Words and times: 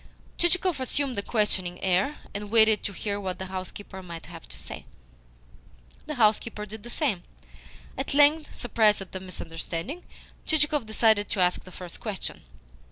Chichikov 0.35 0.79
assumed 0.79 1.19
a 1.19 1.21
questioning 1.21 1.79
air, 1.83 2.17
and 2.33 2.49
waited 2.49 2.81
to 2.81 2.91
hear 2.91 3.19
what 3.21 3.37
the 3.37 3.45
housekeeper 3.45 4.01
might 4.01 4.25
have 4.25 4.47
to 4.49 4.57
say. 4.57 4.85
The 6.07 6.15
housekeeper 6.15 6.65
did 6.65 6.81
the 6.81 6.89
same. 6.89 7.21
At 7.95 8.15
length, 8.15 8.55
surprised 8.55 9.01
at 9.03 9.11
the 9.11 9.19
misunderstanding, 9.19 10.03
Chichikov 10.47 10.87
decided 10.87 11.29
to 11.29 11.39
ask 11.41 11.61
the 11.65 11.71
first 11.71 11.99
question. 11.99 12.41